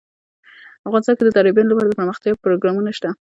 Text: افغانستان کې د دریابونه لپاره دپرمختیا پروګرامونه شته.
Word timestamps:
افغانستان 0.87 1.15
کې 1.17 1.23
د 1.25 1.29
دریابونه 1.37 1.67
لپاره 1.71 1.87
دپرمختیا 1.89 2.31
پروګرامونه 2.45 2.89
شته. 2.97 3.09